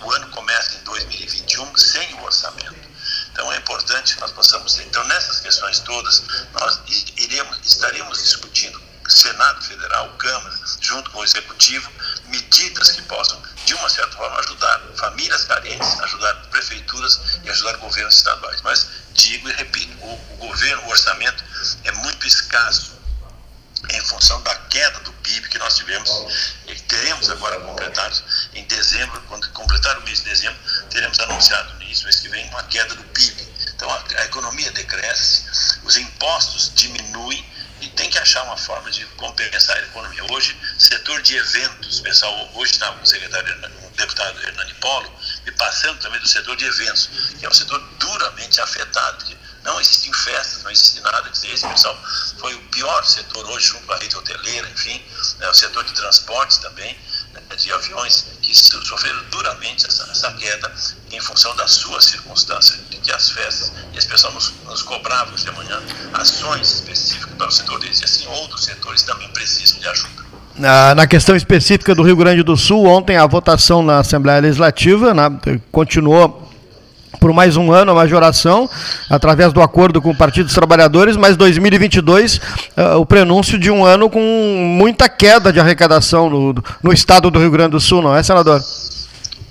o 0.00 0.12
ano 0.12 0.28
começa 0.30 0.76
em 0.76 0.84
2021 0.84 1.76
sem 1.76 2.14
o 2.14 2.22
orçamento. 2.22 2.94
Então 3.32 3.52
é 3.52 3.56
importante 3.56 4.14
que 4.14 4.20
nós 4.20 4.30
possamos. 4.30 4.78
Então, 4.78 5.02
nessas 5.04 5.40
questões 5.40 5.80
todas, 5.80 6.22
nós 6.52 6.80
iremos, 7.16 7.58
estaremos 7.64 8.22
discutindo 8.22 8.80
Senado 9.08 9.62
Federal, 9.62 10.08
Câmara, 10.16 10.54
junto 10.80 11.10
com 11.10 11.18
o 11.18 11.24
Executivo, 11.24 11.90
medidas 12.26 12.90
que 12.90 13.02
possam, 13.02 13.42
de 13.66 13.74
uma 13.74 13.88
certa 13.88 14.16
forma, 14.16 14.38
ajudar 14.38 14.80
famílias 14.96 15.44
carentes, 15.44 16.00
ajudar 16.00 16.34
prefeituras 16.50 17.20
e 17.42 17.50
ajudar 17.50 17.76
governos 17.78 18.14
estaduais. 18.14 18.62
Mas 18.62 18.86
digo 19.12 19.48
e 19.48 19.52
repito, 19.52 19.92
o, 20.00 20.12
o 20.34 20.36
governo, 20.36 20.82
o 20.84 20.90
orçamento 20.90 21.44
é 21.84 21.92
muito 21.92 22.26
escasso 22.26 22.94
em 23.90 24.00
função 24.00 24.40
da 24.42 24.54
queda 24.54 25.00
do 25.00 25.12
PIB 25.12 25.48
que 25.48 25.58
nós 25.58 25.76
tivemos 25.76 26.10
e 26.66 26.74
teremos 26.74 27.28
agora 27.30 27.60
completados 27.60 28.22
em 28.54 28.64
dezembro, 28.64 29.20
quando 29.28 29.48
completar 29.50 29.98
o 29.98 30.02
mês 30.02 30.18
de 30.18 30.30
dezembro, 30.30 30.58
teremos 30.90 31.18
anunciado 31.20 31.74
no 31.74 31.82
início 31.82 32.04
do 32.04 32.06
mês 32.06 32.20
que 32.20 32.28
vem 32.28 32.48
uma 32.48 32.62
queda 32.64 32.94
do 32.94 33.04
PIB. 33.04 33.54
Então 33.74 33.90
a, 33.90 34.04
a 34.16 34.24
economia 34.24 34.70
decresce, 34.72 35.44
os 35.82 35.96
impostos 36.34 36.72
diminuem 36.74 37.44
e 37.80 37.88
tem 37.90 38.10
que 38.10 38.18
achar 38.18 38.42
uma 38.44 38.56
forma 38.56 38.90
de 38.90 39.04
compensar 39.16 39.76
a 39.76 39.82
economia. 39.82 40.24
Hoje, 40.32 40.56
setor 40.78 41.22
de 41.22 41.36
eventos, 41.36 42.00
pessoal, 42.00 42.50
hoje 42.54 42.72
está 42.72 42.90
o 42.90 43.06
secretário, 43.06 43.54
o 43.84 43.90
deputado 43.90 44.40
Hernani 44.42 44.74
Polo, 44.74 45.12
e 45.46 45.52
passando 45.52 46.00
também 46.00 46.20
do 46.20 46.26
setor 46.26 46.56
de 46.56 46.64
eventos, 46.64 47.08
que 47.38 47.46
é 47.46 47.48
um 47.48 47.54
setor 47.54 47.78
duramente 47.98 48.60
afetado, 48.60 49.24
não 49.62 49.80
existem 49.80 50.12
festas, 50.12 50.62
não 50.62 50.70
existe 50.70 51.00
nada. 51.00 51.30
Dizer, 51.30 51.52
esse 51.52 51.66
pessoal 51.66 51.98
foi 52.38 52.54
o 52.54 52.60
pior 52.68 53.04
setor 53.04 53.48
hoje, 53.50 53.68
junto 53.68 53.86
com 53.86 53.92
a 53.92 53.96
rede 53.96 54.16
hoteleira, 54.16 54.68
enfim, 54.68 55.02
né, 55.38 55.48
o 55.48 55.54
setor 55.54 55.84
de 55.84 55.92
transportes 55.94 56.58
também. 56.58 56.98
Né, 57.32 57.40
de 57.56 57.72
aviões 57.72 58.26
que 58.42 58.54
sofreram 58.54 59.24
duramente 59.30 59.86
essa, 59.86 60.04
essa 60.10 60.32
queda 60.34 60.72
em 61.10 61.20
função 61.20 61.54
da 61.56 61.66
sua 61.66 62.00
circunstância, 62.00 62.76
que 63.04 63.12
as 63.12 63.30
festas 63.30 63.72
e 63.92 63.98
as 63.98 64.04
pessoas 64.04 64.34
nos, 64.34 64.54
nos 64.66 64.82
cobravam 64.82 65.34
de 65.34 65.50
manhã 65.52 65.80
ações 66.14 66.72
específicas 66.72 67.34
para 67.34 67.46
o 67.46 67.50
setor 67.50 67.78
deles, 67.78 68.00
e 68.00 68.04
assim 68.04 68.26
outros 68.26 68.64
setores 68.64 69.02
também 69.02 69.28
precisam 69.28 69.78
de 69.78 69.88
ajuda. 69.88 70.24
Na 70.56 71.06
questão 71.06 71.36
específica 71.36 71.94
do 71.94 72.02
Rio 72.02 72.16
Grande 72.16 72.42
do 72.42 72.56
Sul, 72.56 72.86
ontem 72.86 73.16
a 73.16 73.26
votação 73.26 73.82
na 73.82 73.98
Assembleia 73.98 74.40
Legislativa 74.40 75.12
né, 75.12 75.28
continuou 75.72 76.44
por 77.24 77.32
mais 77.32 77.56
um 77.56 77.72
ano 77.72 77.92
a 77.92 77.94
majoração, 77.94 78.68
através 79.08 79.50
do 79.50 79.62
acordo 79.62 80.02
com 80.02 80.10
o 80.10 80.14
Partido 80.14 80.44
dos 80.44 80.54
Trabalhadores, 80.54 81.16
mas 81.16 81.38
2022, 81.38 82.36
uh, 82.36 82.40
eh, 82.76 82.94
o 82.96 83.06
prenúncio 83.06 83.58
de 83.58 83.70
um 83.70 83.82
ano 83.82 84.10
com 84.10 84.20
muita 84.20 85.08
queda 85.08 85.50
de 85.50 85.58
arrecadação 85.58 86.28
no, 86.28 86.54
no 86.82 86.92
estado 86.92 87.30
do 87.30 87.38
Rio 87.38 87.50
Grande 87.50 87.70
do 87.70 87.80
Sul, 87.80 88.02
não 88.02 88.14
é, 88.14 88.22
senador? 88.22 88.62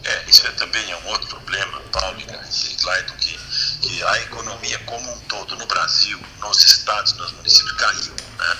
É, 0.03 0.22
isso 0.27 0.45
é 0.45 0.51
também 0.51 0.83
é 0.91 0.98
um 0.98 1.10
outro 1.10 1.27
problema, 1.27 1.81
Paulo 1.91 2.15
e 2.19 2.75
Clayton, 2.83 3.13
que, 3.19 3.39
que 3.81 4.03
a 4.03 4.19
economia 4.19 4.79
como 4.86 5.12
um 5.12 5.19
todo 5.22 5.55
no 5.55 5.65
Brasil, 5.65 6.19
nos 6.41 6.63
estados, 6.63 7.13
nos 7.13 7.31
municípios, 7.31 7.72
caiu. 7.72 8.13
Né? 8.38 8.57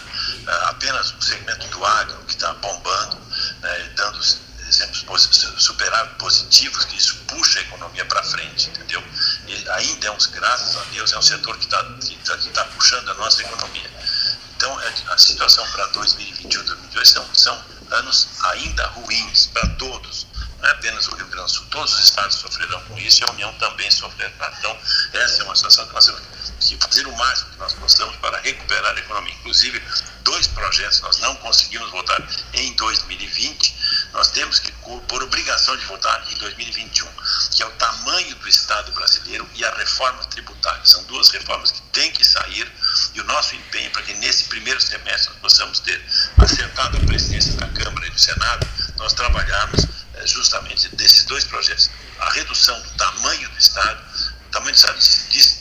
Uh, 0.48 0.70
apenas 0.70 1.14
o 1.14 1.22
segmento 1.22 1.68
do 1.68 1.86
agro, 1.86 2.18
que 2.26 2.34
está 2.34 2.52
bombando, 2.54 3.18
né, 3.62 3.90
dando 3.96 4.20
exemplos 4.74 5.30
superávit 5.58 6.16
positivos, 6.16 6.86
que 6.86 6.98
isso 6.98 7.16
puxa 7.28 7.60
a 7.60 7.62
economia 7.62 8.06
para 8.06 8.24
frente, 8.24 8.70
entendeu? 8.70 9.04
E 9.48 9.70
ainda 9.70 10.08
é 10.08 10.12
um, 10.12 10.18
setor 11.24 11.58
que 11.58 11.66
está 11.66 11.84
que 11.84 12.16
tá, 12.18 12.38
que 12.38 12.50
tá 12.50 12.66
puxando 12.66 13.10
a 13.10 13.14
nossa 13.16 13.42
economia. 13.42 13.90
Então, 14.56 14.80
é, 14.82 14.94
a 15.10 15.18
situação 15.18 15.66
para 15.72 15.88
2021 15.88 16.62
e 16.62 16.64
2022 16.64 17.10
são, 17.10 17.36
são 17.36 17.66
anos 17.92 18.28
ainda 18.44 18.88
ruins 18.88 19.48
para 19.48 19.68
todos, 19.76 20.26
não 20.64 20.70
é 20.70 20.72
apenas 20.72 21.08
o 21.10 21.16
Rio 21.16 21.28
Grande 21.28 21.44
do 21.44 21.50
Sul, 21.50 21.66
todos 21.70 21.94
os 21.94 22.04
estados 22.06 22.36
sofrerão 22.38 22.82
com 22.86 22.98
isso 22.98 23.22
e 23.22 23.24
a 23.28 23.32
União 23.32 23.54
também 23.56 23.92
sofrerá. 23.92 24.54
Então, 24.58 24.78
essa 25.12 25.42
é 25.42 25.44
uma 25.44 25.56
situação 25.56 25.86
que 25.88 25.94
nós 25.94 26.06
temos 26.06 26.22
que 26.62 26.78
fazer 26.78 27.06
o 27.06 27.18
máximo 27.18 27.52
que 27.52 27.58
nós 27.58 27.74
possamos 27.74 28.16
para 28.18 28.40
recuperar 28.40 28.96
a 28.96 29.00
economia. 29.00 29.34
Inclusive, 29.34 29.84
dois 30.24 30.48
projetos 30.48 31.02
nós 31.02 31.18
não 31.20 31.36
conseguimos 31.36 31.92
votar 31.92 32.22
em 32.54 32.74
2020, 32.76 33.76
nós 34.14 34.30
temos 34.30 34.60
que, 34.60 34.72
por 35.08 35.22
obrigação 35.22 35.76
de 35.76 35.86
votar 35.86 36.26
em 36.32 36.38
2021, 36.38 37.08
que 37.52 37.62
é 37.62 37.66
o 37.66 37.72
tamanho 37.72 38.36
do 38.36 38.48
Estado 38.48 38.92
brasileiro 38.94 39.48
e 39.56 39.66
a 39.66 39.76
reforma 39.76 40.24
tributária. 40.26 40.86
São 40.86 41.04
duas 41.04 41.30
reformas 41.30 41.72
que 41.72 41.82
têm 41.92 42.12
que 42.12 42.26
sair 42.26 42.72
e 43.14 43.20
o 43.20 43.24
nosso 43.26 43.56
empenho 43.56 43.92
para 43.92 44.04
que 44.04 44.14
nesse 44.14 44.46
primeiro 44.46 44.80
semestre 44.80 45.30
nós 45.34 45.42
possamos 45.42 45.80
ter 45.80 46.02
acertado 46.38 46.98
a 46.98 47.00
presidência 47.02 47.54
da 47.54 47.68
Câmara 47.68 48.08
e 48.08 48.12
do 48.12 48.20
Senado, 48.20 48.66
nós 48.98 49.14
trabalharmos 49.14 49.86
é, 50.16 50.28
justamente 50.28 50.96
desses 50.96 51.26
dois 51.26 51.44
projetos. 51.44 51.90
A 52.20 52.30
redução 52.32 52.80
do 52.82 52.90
tamanho 52.92 53.50
do 53.50 53.58
Estado, 53.58 54.02
tamanho 54.52 54.72
do 54.72 54.78
Estado, 54.78 55.00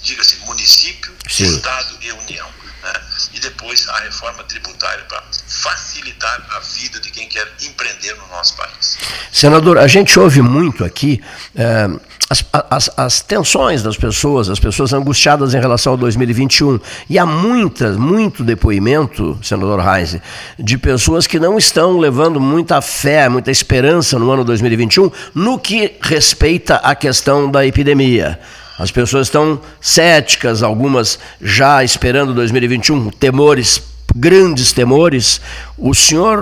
diga-se 0.02 0.36
município, 0.36 1.16
Sim. 1.28 1.56
Estado 1.56 1.96
e 2.00 2.12
União 2.12 2.52
né? 2.82 2.92
e 3.32 3.40
depois 3.40 3.88
a 3.88 4.00
reforma 4.00 4.44
tributária 4.44 5.04
para 5.04 5.22
facilitar 5.46 6.46
a 6.50 6.58
vida 6.58 7.00
de 7.00 7.10
quem 7.10 7.28
quer 7.28 7.50
empreender 7.62 8.14
no 8.16 8.26
nosso 8.28 8.54
país. 8.56 8.98
Senador, 9.42 9.76
a 9.76 9.88
gente 9.88 10.20
ouve 10.20 10.40
muito 10.40 10.84
aqui 10.84 11.20
é, 11.56 11.90
as, 12.30 12.44
as, 12.70 12.90
as, 12.96 13.20
tensões 13.22 13.82
das 13.82 13.96
pessoas, 13.96 14.48
as 14.48 14.60
pessoas 14.60 14.92
angustiadas 14.92 15.52
em 15.52 15.58
relação 15.58 15.94
ao 15.94 15.96
2021. 15.96 16.78
E 17.10 17.18
há 17.18 17.26
muitas, 17.26 17.96
muito 17.96 18.44
depoimento, 18.44 19.36
senador 19.42 19.80
Reis, 19.80 20.16
de 20.56 20.78
pessoas 20.78 21.26
que 21.26 21.40
não 21.40 21.58
estão 21.58 21.98
levando 21.98 22.40
muita 22.40 22.80
fé, 22.80 23.28
muita 23.28 23.50
esperança 23.50 24.16
no 24.16 24.30
ano 24.30 24.44
2021 24.44 25.10
no 25.34 25.58
que 25.58 25.90
respeita 26.00 26.76
à 26.76 26.94
questão 26.94 27.50
da 27.50 27.66
epidemia. 27.66 28.38
As 28.78 28.92
pessoas 28.92 29.26
estão 29.26 29.60
céticas, 29.80 30.62
algumas 30.62 31.18
já 31.40 31.82
esperando 31.82 32.32
2021, 32.32 33.10
temores, 33.10 33.91
grandes 34.14 34.72
temores. 34.72 35.40
O 35.76 35.94
senhor 35.94 36.40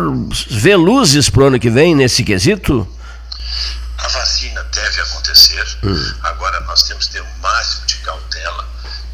vê 0.51 0.77
luzes 0.77 1.31
para 1.31 1.43
o 1.43 1.47
ano 1.47 1.61
que 1.61 1.71
vem 1.71 1.95
nesse 1.95 2.25
quesito? 2.25 2.87
A 3.99 4.09
vacina 4.09 4.63
deve 4.65 5.01
acontecer. 5.03 5.79
Hum. 5.83 6.15
Agora 6.23 6.61
nós 6.61 6.83
temos 6.85 7.07
que 7.07 7.13
ter 7.13 7.23
o 7.23 7.39
máximo 7.41 7.87
de 7.87 7.97
cautela. 7.97 8.69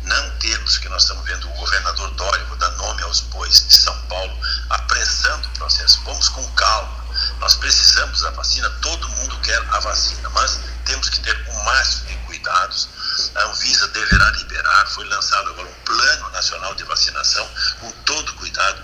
Não 0.04 0.30
temos 0.38 0.78
que 0.78 0.88
nós 0.88 1.02
estamos 1.02 1.25
vendo 1.25 1.48
o 1.48 1.54
governador 1.54 2.10
Dória, 2.12 2.44
vou 2.44 2.56
dar 2.58 2.70
nome 2.72 3.02
aos 3.02 3.20
bois 3.22 3.66
de 3.66 3.75
São 3.75 3.96
Paulo, 4.08 4.32
apressando 4.70 5.48
o 5.48 5.58
processo. 5.58 6.00
Vamos 6.04 6.28
com 6.28 6.46
calma. 6.52 7.04
Nós 7.40 7.54
precisamos 7.54 8.20
da 8.20 8.30
vacina, 8.30 8.70
todo 8.82 9.08
mundo 9.08 9.36
quer 9.40 9.60
a 9.70 9.80
vacina, 9.80 10.28
mas 10.30 10.60
temos 10.84 11.08
que 11.08 11.20
ter 11.20 11.36
o 11.48 11.64
máximo 11.64 12.06
de 12.08 12.14
cuidados 12.26 12.88
a 13.34 13.44
Anvisa 13.44 13.88
deverá 13.88 14.30
liberar, 14.32 14.86
foi 14.88 15.06
lançado 15.06 15.50
agora 15.50 15.68
um 15.68 15.84
plano 15.84 16.30
nacional 16.30 16.75
de 16.75 16.84
vacinação, 16.84 17.48
com 17.80 17.90
todo 18.04 18.34
cuidado. 18.34 18.82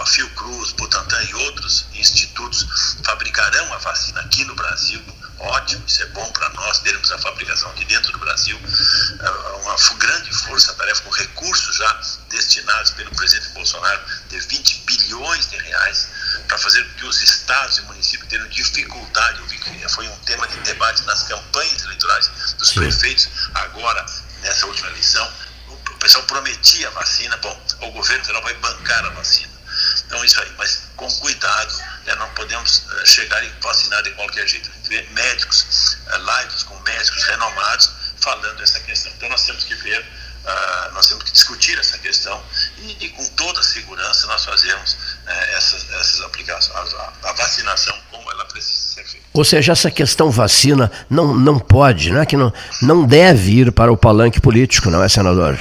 A 0.00 0.06
Fiocruz, 0.06 0.72
Butantan 0.72 1.22
e 1.22 1.34
outros 1.34 1.86
institutos 1.94 2.66
fabricarão 3.04 3.72
a 3.72 3.78
vacina 3.78 4.20
aqui 4.20 4.44
no 4.44 4.54
Brasil. 4.54 5.00
Ótimo, 5.38 5.82
isso 5.86 6.02
é 6.02 6.06
bom 6.06 6.30
para 6.32 6.48
nós 6.50 6.78
termos 6.80 7.10
a 7.10 7.18
fabricação 7.18 7.70
aqui 7.70 7.84
dentro 7.84 8.12
do 8.12 8.18
Brasil. 8.18 8.56
É 9.20 9.30
uma 9.62 9.76
grande 9.98 10.32
força-tarefa 10.32 11.02
com 11.02 11.10
recursos 11.10 11.76
já 11.76 12.00
destinados 12.30 12.92
pelo 12.92 13.10
presidente 13.10 13.48
Bolsonaro 13.50 14.00
de 14.28 14.38
20 14.38 14.82
bilhões 14.86 15.48
de 15.50 15.56
reais 15.56 16.08
para 16.46 16.58
fazer 16.58 16.84
com 16.84 16.94
que 16.94 17.06
os 17.06 17.20
estados 17.22 17.78
e 17.78 17.82
municípios 17.82 18.28
tenham 18.28 18.46
dificuldade. 18.48 19.40
Eu 19.40 19.46
vi 19.46 19.58
que 19.58 19.88
foi 19.88 20.06
um 20.06 20.16
tema 20.18 20.46
de 20.46 20.56
debate 20.60 21.02
nas 21.04 21.24
campanhas 21.24 21.82
eleitorais 21.82 22.30
dos 22.58 22.61
Sim. 22.72 22.80
prefeitos, 22.80 23.28
agora, 23.54 24.04
nessa 24.42 24.66
última 24.66 24.88
eleição. 24.88 25.32
O 25.68 25.96
pessoal 26.02 26.24
prometia 26.24 26.88
a 26.88 26.90
vacina, 26.90 27.36
bom, 27.36 27.66
o 27.82 27.90
governo 27.92 28.24
federal 28.24 28.42
vai 28.42 28.54
bancar 28.54 29.04
a 29.04 29.10
vacina. 29.10 29.52
Então, 30.06 30.24
isso 30.24 30.40
aí, 30.40 30.52
mas 30.58 30.82
com 30.96 31.10
cuidado, 31.20 31.74
né, 32.04 32.14
não 32.16 32.28
podemos 32.30 32.78
uh, 32.78 33.06
chegar 33.06 33.42
e 33.44 33.48
vacinar 33.60 34.02
de 34.02 34.10
qualquer 34.12 34.46
jeito. 34.46 34.70
Ver 34.88 35.08
médicos, 35.12 35.96
uh, 36.06 36.40
lives 36.40 36.64
com 36.64 36.78
médicos 36.80 37.22
renomados 37.24 37.90
falando 38.20 38.62
essa 38.62 38.80
questão. 38.80 39.12
Então, 39.12 39.28
nós 39.28 39.44
temos 39.44 39.64
que 39.64 39.74
ver 39.76 40.04
Uh, 40.42 40.92
nós 40.94 41.06
temos 41.06 41.22
que 41.22 41.30
discutir 41.30 41.78
essa 41.78 41.96
questão 41.98 42.44
e, 42.78 43.04
e 43.04 43.08
com 43.10 43.24
toda 43.36 43.62
segurança 43.62 44.26
nós 44.26 44.44
fazemos 44.44 44.94
uh, 44.94 45.30
essas, 45.56 45.88
essas 45.88 46.20
aplicações, 46.22 46.94
a, 46.94 47.12
a, 47.22 47.32
vacinação 47.32 47.96
como 48.10 48.28
ela 48.28 48.44
precisa 48.46 48.74
ser 48.74 48.80
feita. 48.80 48.81
Ou 49.32 49.44
seja, 49.44 49.72
essa 49.72 49.90
questão 49.90 50.30
vacina 50.30 50.90
não, 51.08 51.34
não 51.34 51.58
pode, 51.58 52.10
não 52.10 52.20
é 52.20 52.26
que 52.26 52.36
não, 52.36 52.52
não 52.82 53.04
deve 53.04 53.60
ir 53.60 53.72
para 53.72 53.90
o 53.90 53.96
palanque 53.96 54.40
político, 54.40 54.90
não 54.90 55.02
é, 55.02 55.08
senador? 55.08 55.58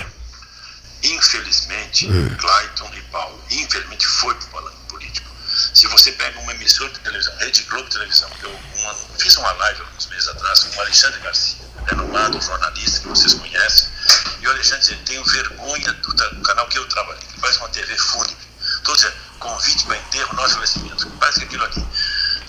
Infelizmente, 1.04 2.08
hum. 2.08 2.36
Clayton 2.38 2.92
e 2.96 3.02
Paulo, 3.04 3.40
infelizmente 3.50 4.06
foi 4.06 4.34
para 4.36 4.46
o 4.46 4.50
palanque 4.50 4.78
político. 4.90 5.32
Se 5.74 5.88
você 5.88 6.12
pega 6.12 6.38
uma 6.40 6.54
emissora 6.54 6.92
de 6.92 7.00
televisão, 7.00 7.34
Rede 7.38 7.64
Globo 7.64 7.90
Televisão, 7.90 8.30
eu 8.44 8.50
uma, 8.50 8.96
fiz 9.18 9.38
uma 9.38 9.52
live 9.54 9.82
alguns 9.82 10.08
meses 10.08 10.28
atrás 10.28 10.60
com 10.60 10.78
o 10.78 10.82
Alexandre 10.82 11.20
Garcia, 11.22 11.66
renomado 11.88 12.42
jornalista 12.42 13.00
que 13.00 13.08
vocês 13.08 13.34
conhecem, 13.34 13.88
e 14.42 14.48
o 14.48 14.52
Alexandre 14.52 14.82
dizia, 14.82 15.00
tenho 15.06 15.24
vergonha 15.24 15.94
do, 15.94 16.14
do, 16.14 16.42
canal 16.42 16.68
que 16.68 16.78
eu 16.78 16.86
trabalhei, 16.88 17.24
que 17.34 17.40
faz 17.40 17.58
uma 17.58 17.70
TV 17.70 17.98
fúnebre. 17.98 18.36
Estou 18.78 18.96
dizendo, 18.96 19.14
convite 19.40 19.86
para 19.86 19.98
enterro, 19.98 20.36
nós 20.36 20.52
falecimento, 20.52 21.10
quase 21.12 21.44
aquilo 21.44 21.64
ali. 21.64 21.88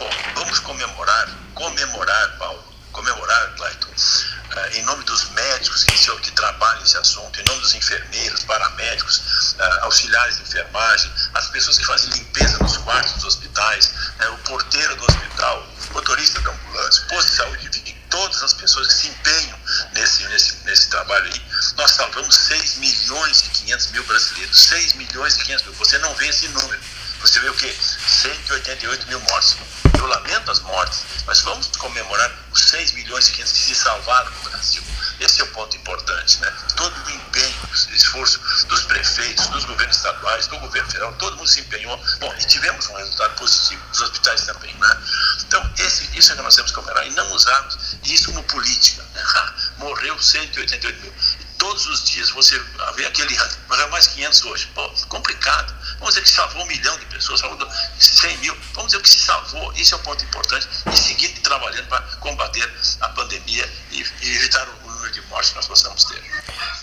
Bom, 0.03 0.11
vamos 0.35 0.59
comemorar, 0.59 1.29
comemorar, 1.55 2.37
Paulo, 2.37 2.61
comemorar, 2.91 3.55
Clayton, 3.55 3.89
uh, 3.89 4.77
em 4.77 4.83
nome 4.83 5.05
dos 5.05 5.31
médicos 5.31 5.85
que, 5.85 6.17
que 6.23 6.33
trabalham 6.33 6.83
esse 6.83 6.99
assunto, 6.99 7.41
em 7.41 7.45
nome 7.45 7.61
dos 7.61 7.73
enfermeiros, 7.77 8.43
paramédicos, 8.43 9.55
uh, 9.61 9.85
auxiliares 9.85 10.39
de 10.39 10.43
enfermagem, 10.43 11.13
as 11.35 11.47
pessoas 11.51 11.79
que 11.79 11.85
fazem 11.85 12.11
limpeza 12.15 12.59
nos 12.59 12.79
quartos 12.79 13.13
dos 13.13 13.25
hospitais, 13.27 13.95
uh, 14.19 14.33
o 14.35 14.39
porteiro 14.39 14.97
do 14.97 15.05
hospital, 15.05 15.69
motorista 15.93 16.41
da 16.41 16.51
ambulância, 16.51 17.05
posto 17.05 17.31
de 17.31 17.37
saúde, 17.37 17.67
enfim, 17.69 17.97
todas 18.11 18.43
as 18.43 18.55
pessoas 18.55 18.89
que 18.89 18.95
se 18.95 19.07
empenham 19.07 19.59
nesse, 19.93 20.25
nesse, 20.25 20.57
nesse 20.65 20.89
trabalho 20.89 21.27
aí, 21.33 21.43
nós 21.77 21.93
salvamos 21.93 22.35
6 22.35 22.79
milhões 22.79 23.41
e 23.43 23.51
500 23.51 23.87
mil 23.93 24.05
brasileiros. 24.05 24.61
6 24.65 24.95
milhões 24.95 25.37
e 25.37 25.45
500 25.45 25.67
mil. 25.67 25.75
Você 25.75 25.99
não 25.99 26.13
vê 26.15 26.27
esse 26.27 26.49
número. 26.49 26.81
Você 27.21 27.39
vê 27.39 27.49
o 27.49 27.55
quê? 27.55 27.73
188 27.73 29.07
mil 29.07 29.21
mortes. 29.21 29.57
Eu 30.03 30.09
lamento 30.09 30.51
as 30.51 30.59
mortes, 30.59 31.05
mas 31.25 31.43
vamos 31.43 31.69
comemorar 31.79 32.29
os 32.51 32.61
6 32.71 32.91
milhões 32.95 33.29
e 33.29 33.33
500 33.35 33.53
que 33.53 33.59
se 33.59 33.75
salvaram 33.77 34.33
no 34.33 34.51
Brasil. 34.51 34.83
Esse 35.21 35.41
é 35.41 35.45
o 35.45 35.47
ponto 35.53 35.77
importante, 35.77 36.41
né? 36.41 36.53
Todo 36.75 36.93
o 37.07 37.11
empenho, 37.11 37.57
o 37.71 37.95
esforço 37.95 38.41
dos 38.67 38.83
prefeitos, 38.83 39.47
dos 39.47 39.65
governos 39.65 39.97
estaduais, 39.97 40.49
do 40.49 40.59
governo 40.59 40.91
federal, 40.91 41.13
todo 41.21 41.37
mundo 41.37 41.47
se 41.47 41.61
empenhou. 41.61 41.97
Bom, 42.19 42.35
e 42.35 42.45
tivemos 42.47 42.89
um 42.89 42.97
resultado 42.97 43.33
positivo, 43.37 43.81
os 43.93 44.01
hospitais 44.01 44.43
também, 44.43 44.75
né? 44.75 45.03
Então, 45.47 45.73
esse, 45.79 46.19
isso 46.19 46.33
é 46.33 46.35
que 46.35 46.43
nós 46.43 46.57
temos 46.57 46.73
que 46.73 46.75
comemorar 46.75 47.07
e 47.07 47.11
não 47.11 47.31
usarmos 47.31 47.79
isso 48.03 48.33
como 48.33 48.43
política. 48.43 49.05
Né? 49.15 49.23
Morreu 49.79 50.21
188 50.21 51.01
mil 51.01 51.15
todos 51.63 51.87
os 51.87 52.03
dias 52.11 52.29
você 52.31 52.59
vê 52.97 53.07
aquele 53.07 53.39
mas 53.69 53.91
mais 53.91 54.07
500 54.09 54.45
hoje. 54.47 54.67
Pô, 54.75 54.89
complicado. 55.09 55.73
Vamos 56.03 56.17
dizer 56.17 56.25
que 56.25 56.31
salvou 56.31 56.65
um 56.65 56.67
milhão 56.67 56.99
de 56.99 57.07
pessoas, 57.07 57.39
salvou 57.39 57.69
100 57.97 58.39
mil. 58.39 58.53
Vamos 58.75 58.91
dizer 58.91 59.03
que 59.05 59.09
se 59.09 59.21
salvou. 59.21 59.73
Isso 59.75 59.95
é 59.95 59.99
um 59.99 60.01
ponto 60.01 60.25
importante. 60.25 60.69
E 60.93 60.97
seguir 60.97 61.29
trabalhando 61.45 61.87
para 61.87 62.01
combater 62.19 62.69
a 63.01 63.09
pandemia 63.11 63.69
e, 63.93 64.05
e 64.21 64.35
evitar 64.35 64.67
o 64.85 64.91
número 64.91 65.13
de 65.13 65.21
mortes 65.29 65.51
que 65.51 65.57
nós 65.57 65.69
possamos 65.69 66.03
ter. 66.07 66.21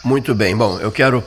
Muito 0.05 0.33
bem. 0.33 0.55
Bom, 0.55 0.79
eu 0.79 0.89
quero 0.89 1.21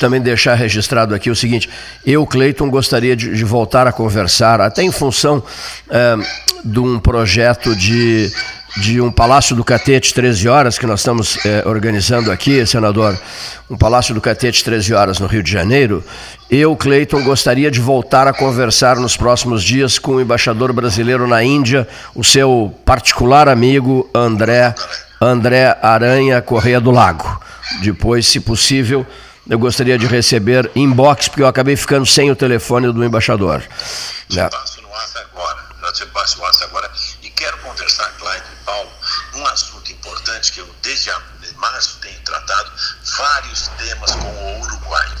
também 0.00 0.20
deixar 0.20 0.54
registrado 0.54 1.14
aqui 1.14 1.30
o 1.30 1.36
seguinte: 1.36 1.70
eu, 2.04 2.26
Cleiton, 2.26 2.68
gostaria 2.68 3.14
de, 3.14 3.32
de 3.32 3.44
voltar 3.44 3.86
a 3.86 3.92
conversar, 3.92 4.60
até 4.60 4.82
em 4.82 4.90
função 4.90 5.40
é, 5.88 6.16
de 6.64 6.80
um 6.80 6.98
projeto 6.98 7.76
de 7.76 8.28
de 8.76 9.00
um 9.00 9.10
Palácio 9.10 9.56
do 9.56 9.64
Catete 9.64 10.12
13 10.12 10.48
horas 10.48 10.78
que 10.78 10.86
nós 10.86 11.00
estamos 11.00 11.44
é, 11.46 11.62
organizando 11.66 12.30
aqui, 12.30 12.64
senador, 12.66 13.18
um 13.70 13.76
Palácio 13.76 14.14
do 14.14 14.20
Catete 14.20 14.62
13 14.62 14.92
horas 14.94 15.18
no 15.18 15.26
Rio 15.26 15.42
de 15.42 15.50
Janeiro. 15.50 16.04
Eu, 16.50 16.76
Cleiton, 16.76 17.22
gostaria 17.24 17.70
de 17.70 17.80
voltar 17.80 18.26
a 18.28 18.32
conversar 18.32 18.96
nos 18.96 19.16
próximos 19.16 19.64
dias 19.64 19.98
com 19.98 20.12
o 20.12 20.20
embaixador 20.20 20.72
brasileiro 20.72 21.26
na 21.26 21.42
Índia, 21.42 21.88
o 22.14 22.22
seu 22.22 22.74
particular 22.84 23.48
amigo 23.48 24.08
André 24.14 24.74
André 25.20 25.76
Aranha 25.82 26.42
Correia 26.42 26.80
do 26.80 26.90
Lago. 26.90 27.40
Depois, 27.80 28.26
se 28.26 28.38
possível, 28.38 29.06
eu 29.48 29.58
gostaria 29.58 29.98
de 29.98 30.06
receber 30.06 30.70
inbox, 30.74 31.28
porque 31.28 31.42
eu 31.42 31.46
acabei 31.46 31.76
ficando 31.76 32.04
sem 32.04 32.30
o 32.30 32.36
telefone 32.36 32.92
do 32.92 33.04
embaixador. 33.04 33.62
É. 34.36 34.48
passo 34.48 34.82
no 34.82 34.88
agora. 34.88 35.58
Passo 36.06 36.38
no 36.38 36.44
agora. 36.64 36.92
E 37.22 37.30
quero 37.30 37.56
conversar, 37.58 38.10
Clayton 38.18 38.52
e 38.52 38.64
Paulo, 38.64 38.92
um 39.34 39.46
assunto 39.46 39.90
importante 39.90 40.52
que 40.52 40.60
eu, 40.60 40.76
desde 40.82 41.10
março, 41.56 41.98
tenho 42.00 42.20
tratado 42.20 42.70
vários 43.16 43.68
temas 43.78 44.10
com 44.12 44.28
o 44.28 44.60
Uruguai. 44.62 45.14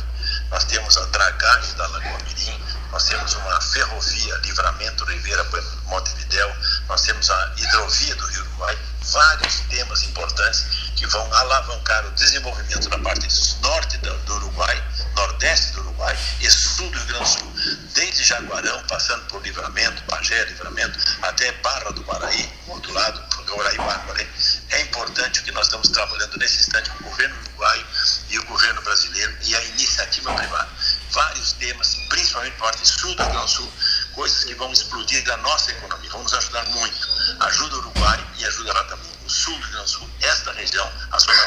Nós 0.50 0.64
temos 0.64 0.96
a 0.96 1.04
dragagem 1.06 1.74
da 1.76 1.86
Lagoa 1.88 2.18
Mirim, 2.24 2.64
nós 2.92 3.04
temos 3.04 3.34
uma 3.34 3.60
ferrovia, 3.60 4.36
Livramento 4.44 5.04
Ribeira 5.04 5.44
Montevidéu, 5.84 6.56
nós 6.88 7.02
temos 7.02 7.30
a 7.30 7.52
hidrovia 7.56 8.14
do 8.14 8.26
Rio 8.26 8.42
Uruguai, 8.42 8.78
vários 9.00 9.60
temas 9.70 10.02
importantes 10.02 10.85
que 11.06 11.12
vão 11.12 11.34
alavancar 11.34 12.04
o 12.06 12.10
desenvolvimento 12.12 12.88
da 12.88 12.98
parte 12.98 13.28
norte 13.62 13.96
do 13.98 14.34
Uruguai, 14.34 14.84
nordeste 15.14 15.72
do 15.72 15.80
Uruguai 15.82 16.18
e 16.40 16.50
sul 16.50 16.90
do 16.90 16.98
Rio 16.98 17.06
Grande 17.06 17.24
do 17.24 17.38
Sul, 17.38 17.52
desde 17.94 18.24
Jaguarão, 18.24 18.82
passando 18.88 19.24
por 19.26 19.40
Livramento, 19.42 20.02
Pagé, 20.04 20.44
Livramento, 20.46 20.98
até 21.22 21.52
Barra 21.62 21.92
do 21.92 22.02
Guaraí, 22.02 22.52
outro 22.66 22.92
lado, 22.92 23.22
Guaraí. 23.46 24.28
É 24.70 24.80
importante 24.82 25.40
o 25.40 25.42
que 25.44 25.52
nós 25.52 25.66
estamos 25.66 25.88
trabalhando 25.88 26.36
nesse 26.38 26.58
instante 26.58 26.90
com 26.90 27.04
o 27.04 27.10
governo 27.10 27.36
uruguaio 27.46 27.86
e 28.28 28.38
o 28.38 28.44
governo 28.44 28.82
brasileiro 28.82 29.36
e 29.42 29.54
a 29.54 29.64
iniciativa 29.64 30.32
privada. 30.34 30.68
Vários 31.10 31.52
temas, 31.52 31.94
principalmente 32.08 32.56
parte 32.56 32.86
sul 32.86 33.14
do 33.14 33.22
Rio 33.22 33.32
Grande 33.32 33.46
do 33.46 33.50
Sul, 33.50 33.72
coisas 34.12 34.44
que 34.44 34.54
vão 34.54 34.72
explodir 34.72 35.24
da 35.24 35.36
nossa 35.38 35.70
economia, 35.70 36.10
vão 36.10 36.22
nos 36.22 36.34
ajudar 36.34 36.64
muito. 36.66 37.08
Ajuda 37.40 37.76
o 37.76 37.78
Uruguai 37.78 38.26
e 38.38 38.44
ajudará 38.44 38.80
também 38.84 38.85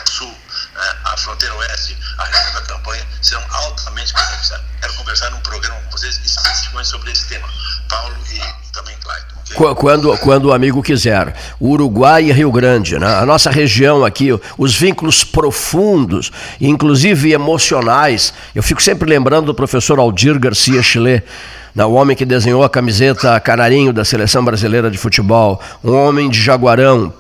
sul, 0.06 0.34
né, 0.76 0.96
a 1.06 1.18
fronteira 1.18 1.56
oeste, 1.56 1.98
a 2.18 2.26
região 2.26 2.54
da 2.54 2.62
campanha, 2.62 3.06
serão 3.22 3.44
altamente 3.50 4.14
beneficiadas. 4.14 4.66
Quero 4.80 4.94
conversar 4.94 5.30
num 5.32 5.40
programa 5.42 5.80
com 5.82 5.92
vocês 5.92 6.20
especificamente 6.24 6.88
sobre 6.88 7.12
esse 7.12 7.28
tema. 7.28 7.48
Paulo 7.90 8.16
e 8.32 8.72
também 8.72 8.96
Clayton. 8.98 9.76
Quando, 9.76 10.16
quando 10.20 10.46
o 10.46 10.54
amigo 10.54 10.82
quiser. 10.82 11.34
Uruguai 11.60 12.26
e 12.26 12.32
Rio 12.32 12.52
Grande, 12.52 12.98
né? 13.00 13.08
a 13.08 13.26
nossa 13.26 13.50
região 13.50 14.06
aqui, 14.06 14.30
os 14.58 14.76
vínculos 14.76 15.24
profundos, 15.24 16.32
inclusive 16.62 17.32
emocionais. 17.34 18.34
Eu 18.54 18.62
fico 18.62 18.82
sempre 18.82 19.10
lembrando 19.10 19.48
do 19.48 19.56
professor 19.56 20.00
Aldir 20.00 20.40
Garcia 20.40 20.82
Chile, 20.84 21.24
né? 21.74 21.84
o 21.84 21.94
homem 21.94 22.16
que 22.16 22.26
desenhou 22.26 22.64
a 22.64 22.70
camiseta 22.70 23.40
canarinho 23.40 23.92
da 23.92 24.06
seleção 24.06 24.46
brasileira 24.46 24.90
de 24.90 24.98
futebol, 24.98 25.60
um 25.84 25.94
homem 25.94 26.30
de 26.30 26.40
Jaguarão, 26.40 27.12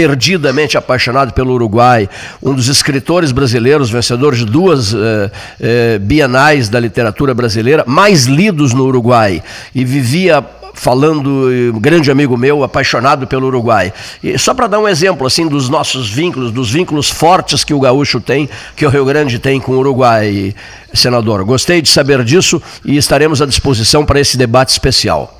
perdidamente 0.00 0.78
apaixonado 0.78 1.34
pelo 1.34 1.52
Uruguai, 1.52 2.08
um 2.42 2.54
dos 2.54 2.68
escritores 2.68 3.32
brasileiros, 3.32 3.90
vencedor 3.90 4.34
de 4.34 4.46
duas 4.46 4.94
eh, 4.94 5.30
eh, 5.60 5.98
bienais 5.98 6.70
da 6.70 6.80
literatura 6.80 7.34
brasileira, 7.34 7.84
mais 7.86 8.24
lidos 8.24 8.72
no 8.72 8.86
Uruguai, 8.86 9.42
e 9.74 9.84
vivia 9.84 10.42
falando, 10.72 11.50
um 11.74 11.78
grande 11.78 12.10
amigo 12.10 12.34
meu, 12.38 12.64
apaixonado 12.64 13.26
pelo 13.26 13.48
Uruguai. 13.48 13.92
E 14.22 14.38
só 14.38 14.54
para 14.54 14.68
dar 14.68 14.78
um 14.78 14.88
exemplo 14.88 15.26
assim 15.26 15.46
dos 15.46 15.68
nossos 15.68 16.08
vínculos, 16.08 16.50
dos 16.50 16.70
vínculos 16.70 17.10
fortes 17.10 17.62
que 17.62 17.74
o 17.74 17.80
gaúcho 17.80 18.22
tem, 18.22 18.48
que 18.74 18.86
o 18.86 18.88
Rio 18.88 19.04
Grande 19.04 19.38
tem 19.38 19.60
com 19.60 19.72
o 19.72 19.78
Uruguai, 19.80 20.54
senador. 20.94 21.44
Gostei 21.44 21.82
de 21.82 21.90
saber 21.90 22.24
disso 22.24 22.62
e 22.82 22.96
estaremos 22.96 23.42
à 23.42 23.46
disposição 23.46 24.06
para 24.06 24.18
esse 24.18 24.38
debate 24.38 24.70
especial. 24.70 25.38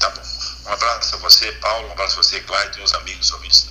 Tá 0.00 0.08
bom. 0.08 0.22
Um 0.70 0.72
abraço 0.72 1.14
a 1.14 1.18
você, 1.18 1.52
Paulo, 1.60 1.88
um 1.88 1.92
abraço 1.92 2.18
a 2.18 2.22
você, 2.22 2.40
Clyde, 2.40 2.80
e 2.80 2.82
os 2.82 2.94
amigos 2.94 3.30
ouvintes 3.34 3.67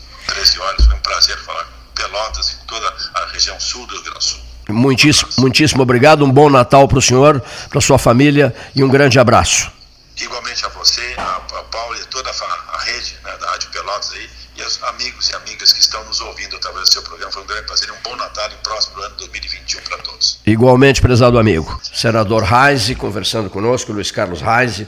13 0.57 0.59
horas. 0.59 0.85
Foi 0.85 0.95
um 0.95 0.99
prazer 0.99 1.37
falar 1.39 1.63
com 1.63 2.01
Pelotas 2.01 2.49
e 2.51 2.67
toda 2.67 2.93
a 3.13 3.25
região 3.31 3.59
sul 3.59 3.85
do 3.85 3.93
Rio 3.93 4.03
Grande 4.03 4.19
do 4.19 4.23
Sul. 4.23 4.39
Muitíssimo, 4.69 5.29
muitíssimo 5.37 5.83
obrigado, 5.83 6.25
um 6.25 6.31
bom 6.31 6.49
Natal 6.49 6.87
para 6.87 6.97
o 6.97 7.01
senhor, 7.01 7.41
para 7.69 7.77
a 7.77 7.81
sua 7.81 7.97
família 7.97 8.53
e 8.75 8.83
um 8.83 8.89
grande 8.89 9.17
abraço. 9.17 9.71
Igualmente 10.19 10.65
a 10.65 10.69
você, 10.69 11.13
a, 11.17 11.21
a 11.21 11.63
Paulo 11.63 11.95
e 11.95 12.05
toda 12.05 12.29
a, 12.29 12.75
a 12.75 12.81
rede 12.81 13.15
né, 13.23 13.37
da 13.37 13.51
Rádio 13.51 13.69
Pelotas 13.69 14.11
aí, 14.13 14.29
e 14.57 14.63
os 14.63 14.83
amigos 14.83 15.29
e 15.29 15.35
amigas 15.35 15.71
que 15.71 15.79
estão 15.79 16.03
nos 16.05 16.19
ouvindo 16.19 16.55
através 16.55 16.89
do 16.89 16.93
seu 16.93 17.01
programa. 17.03 17.31
Foi 17.31 17.43
um 17.43 17.45
grande 17.45 17.67
prazer, 17.67 17.91
um 17.91 18.01
bom 18.03 18.15
Natal 18.15 18.49
e 18.51 18.55
um 18.55 18.63
próximo 18.63 18.99
ano 19.01 19.15
2021 19.15 19.81
para 19.81 19.97
todos. 19.99 20.39
Igualmente, 20.45 21.01
prezado 21.01 21.37
amigo. 21.37 21.79
Senador 21.93 22.43
Reise 22.43 22.95
conversando 22.95 23.49
conosco, 23.49 23.93
Luiz 23.93 24.11
Carlos 24.11 24.41
Reise. 24.41 24.87